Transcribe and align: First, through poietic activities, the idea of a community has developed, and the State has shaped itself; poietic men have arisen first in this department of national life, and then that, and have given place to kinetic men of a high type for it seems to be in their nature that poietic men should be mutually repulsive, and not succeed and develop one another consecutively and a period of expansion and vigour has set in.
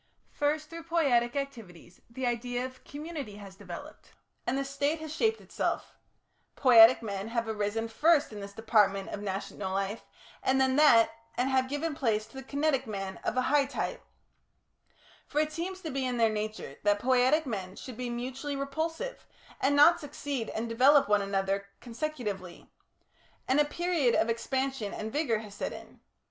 First, 0.31 0.71
through 0.71 0.85
poietic 0.85 1.35
activities, 1.35 2.01
the 2.09 2.25
idea 2.25 2.65
of 2.65 2.77
a 2.77 2.89
community 2.89 3.35
has 3.35 3.53
developed, 3.55 4.13
and 4.47 4.57
the 4.57 4.65
State 4.65 4.99
has 4.99 5.13
shaped 5.15 5.39
itself; 5.39 5.93
poietic 6.57 7.03
men 7.03 7.27
have 7.27 7.47
arisen 7.47 7.87
first 7.87 8.33
in 8.33 8.39
this 8.39 8.51
department 8.51 9.09
of 9.09 9.21
national 9.21 9.71
life, 9.71 10.01
and 10.41 10.59
then 10.59 10.75
that, 10.77 11.11
and 11.37 11.51
have 11.51 11.69
given 11.69 11.93
place 11.93 12.25
to 12.25 12.41
kinetic 12.41 12.87
men 12.87 13.17
of 13.17 13.37
a 13.37 13.43
high 13.53 13.65
type 13.67 14.03
for 15.27 15.37
it 15.39 15.51
seems 15.53 15.81
to 15.81 15.91
be 15.91 16.03
in 16.03 16.17
their 16.17 16.33
nature 16.33 16.77
that 16.81 16.97
poietic 16.97 17.45
men 17.45 17.75
should 17.75 17.95
be 17.95 18.09
mutually 18.09 18.55
repulsive, 18.55 19.27
and 19.59 19.75
not 19.75 19.99
succeed 19.99 20.49
and 20.49 20.67
develop 20.67 21.07
one 21.07 21.21
another 21.21 21.67
consecutively 21.79 22.67
and 23.47 23.59
a 23.59 23.65
period 23.65 24.15
of 24.15 24.29
expansion 24.29 24.95
and 24.95 25.13
vigour 25.13 25.37
has 25.37 25.53
set 25.53 25.71
in. 25.71 25.99